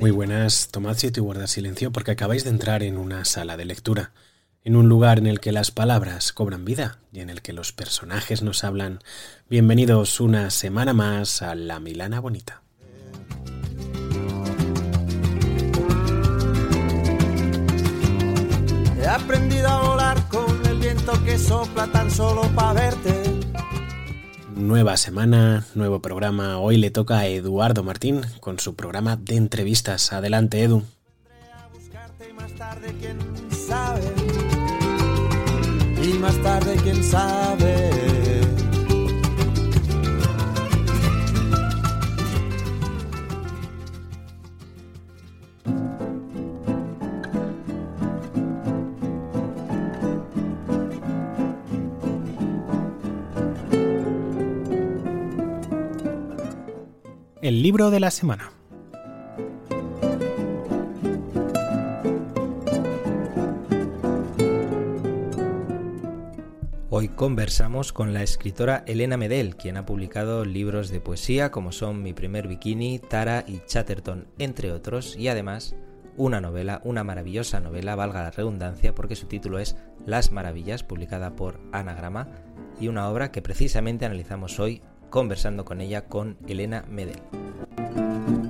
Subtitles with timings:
[0.00, 3.66] Muy buenas, tomad sitio y guardad silencio porque acabáis de entrar en una sala de
[3.66, 4.12] lectura,
[4.64, 7.72] en un lugar en el que las palabras cobran vida y en el que los
[7.72, 9.00] personajes nos hablan.
[9.48, 12.62] Bienvenidos una semana más a La Milana Bonita.
[19.00, 23.22] He aprendido a volar con el viento que sopla tan solo para verte.
[24.54, 26.58] Nueva semana, nuevo programa.
[26.58, 30.12] Hoy le toca a Eduardo Martín con su programa de entrevistas.
[30.12, 30.84] Adelante, Edu.
[31.54, 33.29] A buscarte más tarde quién.
[36.02, 37.90] Y más tarde quién sabe.
[57.42, 58.59] El libro de la semana.
[67.00, 72.02] Hoy conversamos con la escritora Elena Medel, quien ha publicado libros de poesía como son
[72.02, 75.74] Mi primer bikini, Tara y Chatterton, entre otros, y además
[76.18, 81.36] una novela, una maravillosa novela, valga la redundancia, porque su título es Las Maravillas, publicada
[81.36, 82.28] por Anagrama,
[82.78, 88.49] y una obra que precisamente analizamos hoy conversando con ella con Elena Medel.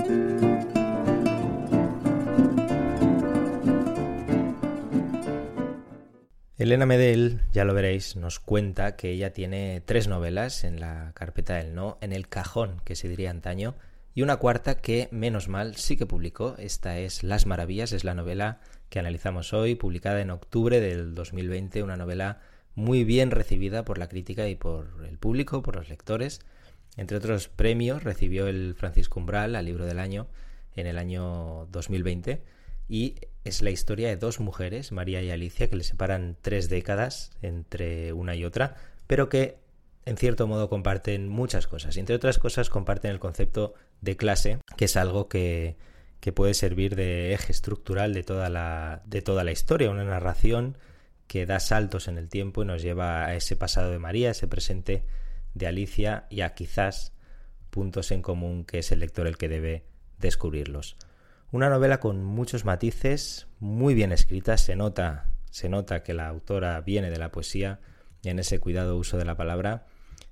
[6.60, 11.54] Elena Medel, ya lo veréis, nos cuenta que ella tiene tres novelas en la carpeta
[11.54, 13.76] del no, en el cajón, que se diría antaño,
[14.14, 16.56] y una cuarta que, menos mal, sí que publicó.
[16.58, 18.60] Esta es Las Maravillas, es la novela
[18.90, 22.40] que analizamos hoy, publicada en octubre del 2020, una novela
[22.74, 26.40] muy bien recibida por la crítica y por el público, por los lectores.
[26.98, 30.26] Entre otros premios, recibió el Francisco Umbral al libro del año
[30.76, 32.42] en el año 2020
[32.86, 37.30] y es la historia de dos mujeres, María y Alicia, que le separan tres décadas
[37.42, 39.58] entre una y otra, pero que
[40.04, 41.96] en cierto modo comparten muchas cosas.
[41.96, 45.76] Entre otras cosas comparten el concepto de clase, que es algo que,
[46.20, 50.76] que puede servir de eje estructural de toda, la, de toda la historia, una narración
[51.26, 54.48] que da saltos en el tiempo y nos lleva a ese pasado de María, ese
[54.48, 55.04] presente
[55.54, 57.12] de Alicia y a quizás
[57.70, 59.84] puntos en común que es el lector el que debe
[60.18, 60.96] descubrirlos.
[61.52, 66.80] Una novela con muchos matices, muy bien escrita, se nota, se nota que la autora
[66.80, 67.80] viene de la poesía
[68.22, 69.88] en ese cuidado uso de la palabra,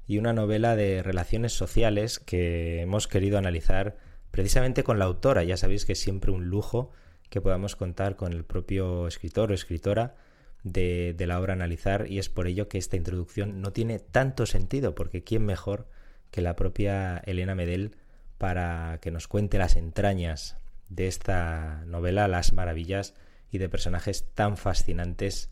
[0.07, 3.97] y una novela de relaciones sociales que hemos querido analizar
[4.31, 5.43] precisamente con la autora.
[5.43, 6.93] Ya sabéis que es siempre un lujo
[7.31, 10.15] que podamos contar con el propio escritor o escritora
[10.63, 13.99] de, de la obra a analizar y es por ello que esta introducción no tiene
[13.99, 15.89] tanto sentido, porque ¿quién mejor
[16.31, 17.97] que la propia Elena Medel
[18.39, 23.15] para que nos cuente las entrañas de esta novela, las maravillas
[23.51, 25.51] y de personajes tan fascinantes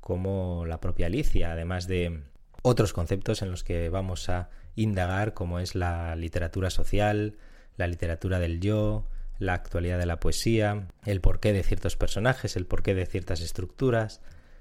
[0.00, 2.22] como la propia Alicia, además de
[2.62, 7.36] otros conceptos en los que vamos a indagar, como es la literatura social,
[7.76, 9.06] la literatura del yo,
[9.38, 14.20] la actualidad de la poesía, el porqué de ciertos personajes, el porqué de ciertas estructuras,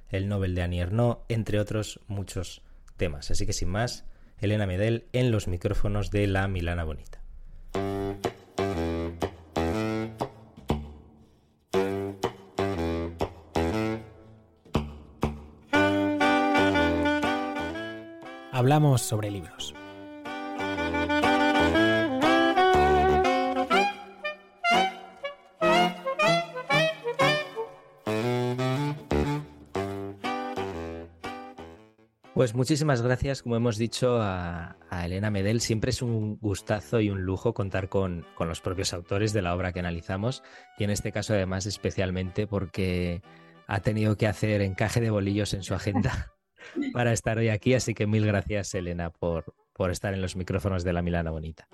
[0.09, 2.61] el Nobel de Annie Ernaux, entre otros muchos
[2.97, 3.31] temas.
[3.31, 4.05] Así que sin más,
[4.39, 7.20] Elena Medel en los micrófonos de la Milana Bonita.
[18.71, 19.75] Hablamos sobre libros.
[32.33, 35.59] Pues muchísimas gracias, como hemos dicho, a, a Elena Medel.
[35.59, 39.53] Siempre es un gustazo y un lujo contar con, con, los propios autores de la
[39.53, 40.43] obra que analizamos
[40.77, 43.21] y en este caso además especialmente porque
[43.67, 46.31] ha tenido que hacer encaje de bolillos en su agenda
[46.93, 50.83] para estar hoy aquí, así que mil gracias Elena por, por estar en los micrófonos
[50.83, 51.67] de la Milana Bonita.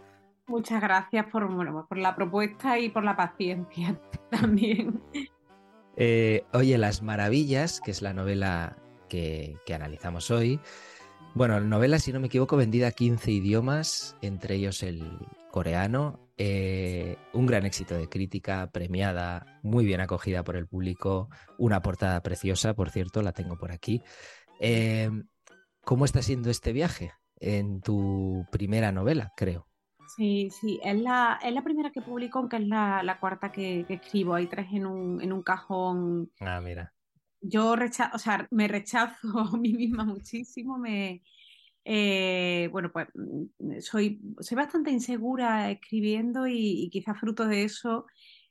[0.48, 1.46] Muchas gracias por,
[1.88, 4.00] por la propuesta y por la paciencia
[4.30, 5.02] también.
[5.98, 8.78] Eh, oye, Las Maravillas, que es la novela
[9.10, 10.60] que, analizamos hoy.
[11.34, 15.04] Bueno, la novela, si no me equivoco, vendida a 15 idiomas, entre ellos el
[15.52, 16.20] coreano.
[16.38, 21.30] Eh, un gran éxito de crítica, premiada, muy bien acogida por el público.
[21.58, 24.02] Una portada preciosa, por cierto, la tengo por aquí.
[24.60, 25.10] Eh,
[25.84, 29.68] ¿Cómo está siendo este viaje en tu primera novela, creo?
[30.16, 34.36] Sí, sí, es la, es la primera que publico, aunque es la, cuarta que, escribo.
[34.36, 36.32] Hay tres en un, en un cajón.
[36.40, 36.94] Ah, mira.
[37.42, 39.18] Yo rechazo, o sea, me rechazo
[39.54, 40.78] a mí misma muchísimo.
[40.78, 41.22] Me,
[41.90, 48.06] eh, bueno, pues mm, soy, soy bastante insegura escribiendo y, quizás fruto de eso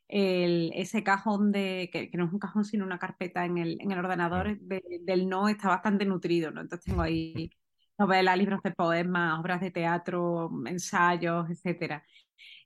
[0.07, 3.91] el, ese cajón de, que, no es un cajón sino una carpeta en el, en
[3.91, 6.61] el ordenador del no está bastante nutrido, ¿no?
[6.61, 7.51] Entonces tengo ahí
[7.97, 12.01] novelas, libros de poemas, obras de teatro, ensayos, etc.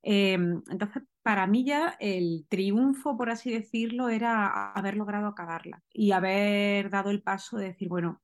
[0.03, 6.11] Em, entonces, para mí ya el triunfo, por así decirlo, era haber logrado acabarla y
[6.11, 8.21] haber dado el paso de decir, bueno,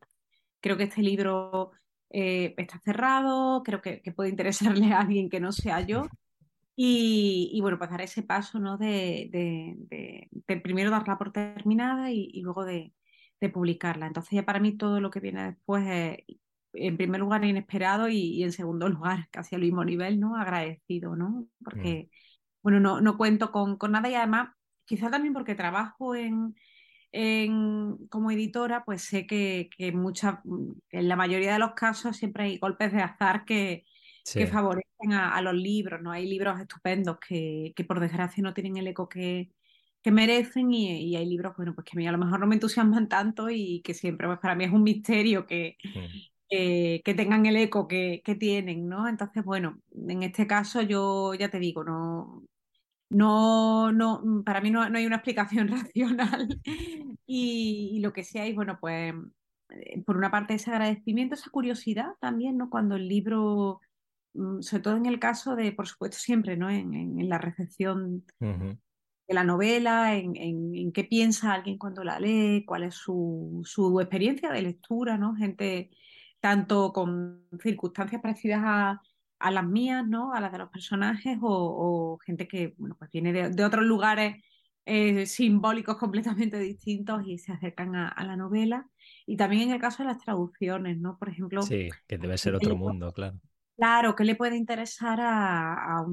[0.60, 1.72] creo que este libro
[2.10, 6.08] eh, está cerrado, creo que, puede interesarle a alguien que no sea yo.
[6.80, 8.78] Y, bueno, pues dar ese paso, ¿no?
[8.78, 12.94] De, de, primero darla por terminada y, luego de,
[13.52, 14.06] publicarla.
[14.06, 16.38] Entonces ya para mí todo lo que viene después es
[16.74, 20.36] en primer lugar inesperado y, en segundo lugar casi al mismo nivel, ¿no?
[20.38, 21.48] Agradecido, ¿no?
[21.64, 22.16] Porque, mm.
[22.62, 24.50] bueno, no, no cuento con, con, nada y además,
[24.86, 26.56] quizá también porque trabajo en,
[27.12, 30.44] en como editora, pues sé que, que mucha,
[30.92, 33.84] en la mayoría de los casos siempre hay golpes de azar que,
[34.34, 36.12] que favorecen a, los libros, ¿no?
[36.12, 39.52] Hay libros estupendos que, que por desgracia no tienen el eco que,
[40.02, 42.56] que merecen y, hay libros, bueno, pues que a mí a lo mejor no me
[42.56, 46.38] entusiasman tanto y que siempre, pues para mí es un misterio que, mm.
[46.50, 49.08] Eh, que tengan el eco que, tienen, ¿no?
[49.10, 52.46] Entonces, bueno, en este caso yo ya te digo, no,
[53.10, 56.62] no, no, para mí no, hay una explicación racional
[57.26, 59.14] y, lo que sí hay, bueno, pues
[59.70, 62.70] eh, por una parte ese agradecimiento, esa curiosidad también, ¿no?
[62.70, 63.87] Cuando el libro, mm,
[64.62, 66.70] sobre todo en el caso de, por supuesto, siempre, ¿no?
[66.70, 72.96] En, la recepción de la novela, en, qué piensa alguien cuando la lee, cuál es
[72.96, 75.36] su, su experiencia de lectura, ¿no?
[75.36, 75.90] Gente
[76.40, 80.34] tanto con circunstancias parecidas a, las mías, ¿no?
[80.34, 84.44] A las de los personajes, o, gente que, bueno, pues viene de, otros lugares
[84.86, 88.90] eh, simbólicos completamente distintos y se acercan a, la novela.
[89.26, 91.18] Y también en el caso de las traducciones, ¿no?
[91.18, 91.62] Por ejemplo.
[91.62, 93.40] Sí, que debe ser otro mundo, claro.
[93.78, 96.04] Claro, ¿qué le puede interesar a,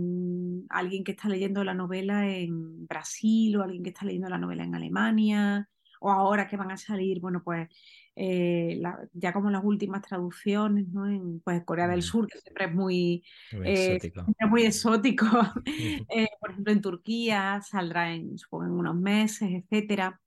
[0.69, 4.65] alguien que está leyendo la novela en Brasil o alguien que está leyendo la novela
[4.65, 5.69] en Alemania?
[6.01, 7.69] O ahora que van a salir, bueno, pues
[8.17, 8.83] eh,
[9.15, 11.07] ya como las últimas traducciones, ¿no?
[11.07, 14.27] En pues, Corea del Sur, que siempre es muy, muy eh, exótico.
[14.51, 15.27] muy exótico.
[16.11, 20.21] Eh, por ejemplo, en Turquía saldrá en, supongo, en unos meses, etcétera.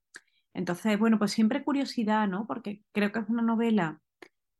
[0.54, 2.48] Entonces, bueno, pues siempre curiosidad, ¿no?
[2.48, 4.00] Porque creo que es una novela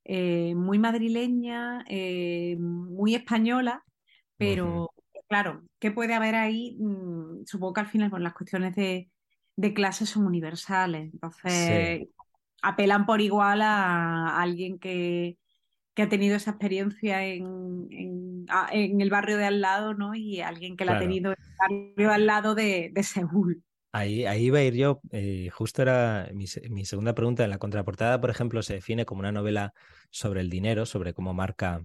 [0.08, 1.84] muy madrileña,
[2.58, 3.84] muy española,
[4.36, 4.90] pero
[5.28, 6.76] claro, ¿qué puede haber ahí?
[6.80, 9.10] Mm, supongo que al final, pues, las cuestiones de,
[9.56, 11.12] de clases son universales.
[11.12, 12.08] Entonces,
[12.62, 15.36] apelan por igual a alguien que,
[15.96, 20.14] ha tenido esa experiencia en, en, el barrio de al lado, ¿no?
[20.14, 23.64] Y alguien que la ha tenido en el barrio al lado de, de Seúl.
[23.98, 27.42] Ahí, iba a ir yo, eh, justo era mi, segunda pregunta.
[27.42, 29.74] En la contraportada, por ejemplo, se define como una novela
[30.10, 31.84] sobre el dinero, sobre cómo marca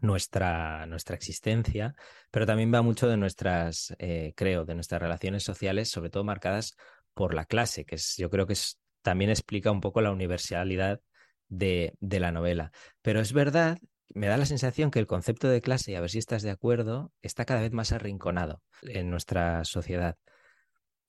[0.00, 1.94] nuestra, nuestra existencia,
[2.30, 6.76] pero también va mucho de nuestras, eh, creo, de nuestras relaciones sociales, sobre todo marcadas
[7.12, 11.00] por la clase, que es, yo creo que es también explica un poco la universalidad
[11.48, 12.72] de, la novela.
[13.02, 13.78] Pero es verdad,
[14.14, 16.50] me da la sensación que el concepto de clase, y a ver si estás de
[16.50, 20.16] acuerdo, está cada vez más arrinconado en nuestra sociedad.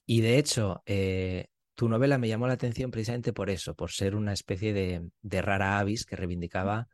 [0.05, 4.15] Y de hecho, eh, tu novela me llamó la atención precisamente por eso, por ser
[4.15, 6.87] una especie de, rara avis que reivindicaba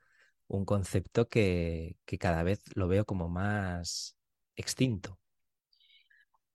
[0.47, 4.15] un concepto que, cada vez lo veo como más
[4.55, 5.17] extinto.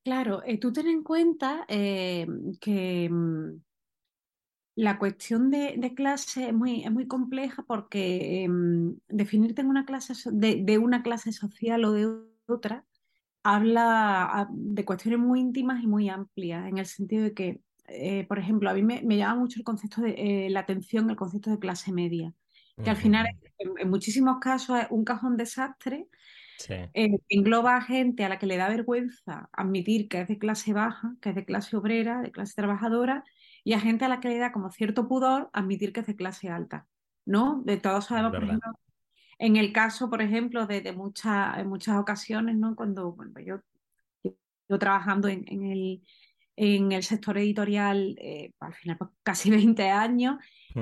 [0.03, 2.27] Claro, eh, tú ten en cuenta eh,
[2.61, 3.61] que mm,
[4.77, 10.79] la cuestión de, clase es muy, muy compleja porque em, definirte en una clase de,
[10.79, 12.09] una clase social o de
[12.47, 12.85] otra
[13.47, 18.41] habla de cuestiones muy íntimas y muy amplias, en el sentido de que, eh, por
[18.41, 21.61] ejemplo, a mí me, llama mucho el concepto de eh, la atención, el concepto de
[21.61, 22.35] clase media,
[22.83, 23.27] que al final
[23.59, 26.09] en, muchísimos casos es un cajón desastre.
[26.69, 30.73] Eh, engloba a gente a la que le da vergüenza admitir que es de clase
[30.73, 33.23] baja, que es de clase obrera, de clase trabajadora,
[33.63, 36.17] y a gente a la que le da como cierto pudor admitir que es de
[36.17, 36.89] clase alta,
[37.25, 37.63] ¿no?
[37.65, 38.73] De todos sabemos, por ejemplo,
[39.39, 42.75] en el caso, por ejemplo, de, muchas, en muchas ocasiones, ¿no?
[42.75, 43.61] Cuando bueno, pues yo,
[44.69, 46.03] yo trabajando en, el,
[46.57, 50.37] en el sector editorial, eh, al final pues, casi 20 años,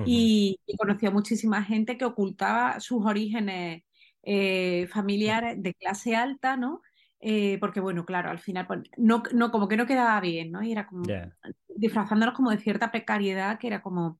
[0.06, 3.84] y, y, conocí a muchísima gente que ocultaba sus orígenes
[4.24, 6.80] eh, familiares de clase alta, ¿no?
[7.20, 10.62] Eh, porque bueno, claro, al final pues, no, no, como que no quedaba bien, ¿no?
[10.62, 11.04] Y era como
[11.68, 14.18] disfrazándonos como de cierta precariedad que era como,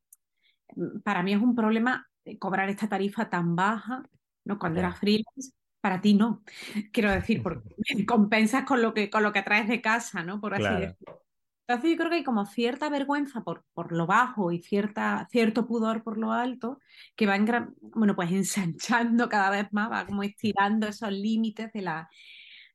[0.77, 4.03] mm, para mí es un problema cobrar esta tarifa tan baja,
[4.45, 4.59] ¿no?
[4.59, 6.43] Cuando era freelance, para ti no.
[6.93, 7.69] Quiero decir, porque
[8.07, 10.41] compensas con lo que, con lo que traes de casa, ¿no?
[10.41, 11.25] Por así decirlo.
[11.67, 15.67] Entonces yo creo que hay como cierta vergüenza por, por lo bajo y cierta, cierto
[15.67, 16.79] pudor por lo alto
[17.17, 21.81] que va en bueno, pues ensanchando cada vez más, va como estirando esos límites de
[21.81, 22.11] la,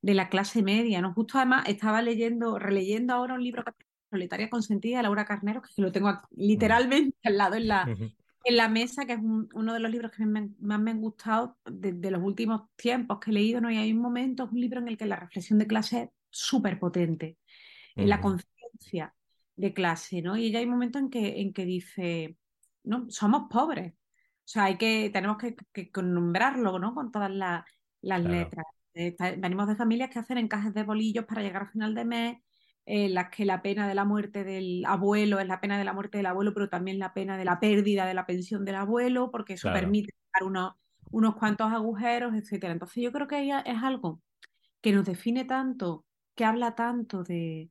[0.02, 1.14] de la clase media, ¿no?
[1.14, 3.64] Justo además estaba leyendo, releyendo ahora un libro
[4.10, 7.88] Proletaria Consentida de Laura Carnero, que lo tengo literalmente al lado en la,
[8.44, 12.12] en la mesa, que es uno de los libros que más me han gustado de,
[12.12, 13.70] los últimos tiempos que he leído, ¿no?
[13.70, 16.10] Y hay un momento, es un libro en el que la reflexión de clase es
[16.30, 17.38] súper potente,
[17.96, 19.14] en la conciencia
[19.56, 20.38] de clase, ¿no?
[20.38, 22.38] Y ella hay un momento en que, en que dice,
[22.84, 23.94] no, somos pobres.
[23.94, 26.96] O sea, hay que, tenemos que, nombrarlo, ¿no?
[26.96, 28.66] Con todas las letras.
[28.94, 32.38] Eh, venimos de familias que hacen encajes de bolillos para llegar al final de mes,
[32.92, 35.94] en las que la pena de la muerte del abuelo es la pena de la
[35.94, 39.30] muerte del abuelo, pero también la pena de la pérdida de la pensión del abuelo,
[39.30, 40.74] porque eso permite dar unos,
[41.12, 42.74] unos cuantos agujeros, etcétera.
[42.74, 44.24] Entonces yo creo que es algo
[44.82, 46.04] que nos define tanto,
[46.34, 47.70] que habla tanto de,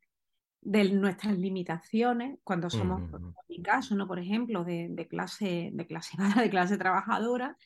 [0.61, 4.07] de nuestras limitaciones cuando somos, en mi caso, ¿no?
[4.07, 7.57] Por ejemplo, de, de clase, de clase de clase trabajadora,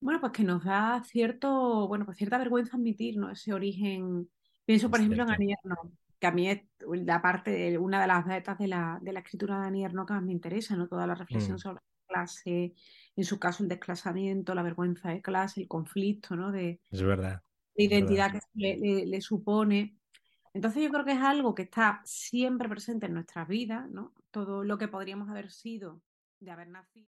[0.00, 3.30] bueno, pues que nos da cierto, bueno, pues cierta vergüenza admitir, ¿no?
[3.30, 4.28] Ese origen.
[4.66, 5.76] Pienso, por ejemplo, en Anierno,
[6.18, 9.60] que a mí es la parte, una de las vetas de la, de la escritura
[9.60, 10.88] de que más me interesa, ¿no?
[10.88, 11.58] Toda la reflexión mm.
[11.58, 12.74] sobre la clase,
[13.16, 16.50] en su caso el desclasamiento, la vergüenza de clase, el conflicto, ¿no?
[16.50, 17.42] De, es verdad.
[17.76, 19.96] De identidad que le, le, supone.
[20.52, 24.12] Entonces yo creo que es algo que está siempre presente en nuestras vidas, ¿no?
[24.30, 26.02] Todo lo que podríamos haber sido
[26.40, 27.08] de haber nacido.